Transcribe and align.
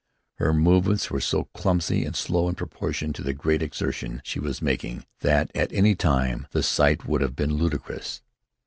Her 0.39 0.51
movements 0.51 1.11
were 1.11 1.19
so 1.19 1.43
clumsy 1.53 2.05
and 2.05 2.15
slow, 2.15 2.49
in 2.49 2.55
proportion 2.55 3.13
to 3.13 3.21
the 3.21 3.35
great 3.35 3.61
exertion 3.61 4.19
she 4.25 4.39
was 4.39 4.59
making, 4.59 5.05
that 5.19 5.51
at 5.53 5.71
any 5.71 5.91
other 5.91 5.95
time 5.97 6.47
the 6.49 6.63
sight 6.63 7.05
would 7.07 7.21
have 7.21 7.35
been 7.35 7.53
ludicrous. 7.53 8.23